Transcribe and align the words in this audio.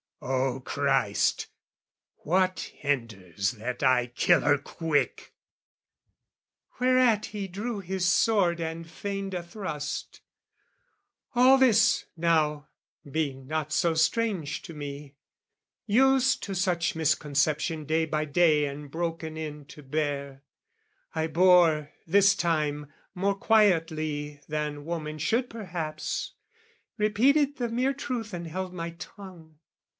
"O 0.23 0.59
Christ, 0.65 1.47
what 2.17 2.59
hinders 2.75 3.51
that 3.53 3.81
I 3.81 4.07
kill 4.07 4.41
her 4.41 4.57
quick?" 4.57 5.33
Whereat 6.79 7.27
he 7.27 7.47
drew 7.47 7.79
his 7.79 8.07
sword 8.07 8.59
and 8.59 8.87
feigned 8.89 9.33
a 9.33 9.41
thrust. 9.41 10.21
All 11.33 11.57
this, 11.57 12.05
now, 12.15 12.67
being 13.09 13.47
not 13.47 13.71
so 13.71 13.93
strange 13.93 14.61
to 14.63 14.73
me, 14.73 15.15
Used 15.87 16.43
to 16.43 16.53
such 16.55 16.95
misconception 16.95 17.85
day 17.85 18.05
by 18.05 18.25
day 18.25 18.65
And 18.65 18.91
broken 18.91 19.37
in 19.37 19.65
to 19.65 19.81
bear, 19.83 20.43
I 21.13 21.27
bore, 21.27 21.91
this 22.07 22.35
time, 22.35 22.91
More 23.15 23.35
quietly 23.35 24.41
than 24.47 24.85
woman 24.85 25.17
should 25.17 25.49
perhaps: 25.49 26.33
Repeated 26.97 27.57
the 27.57 27.69
mere 27.69 27.93
truth 27.93 28.33
and 28.33 28.47
held 28.47 28.73
my 28.73 28.91
tongue. 28.91 29.57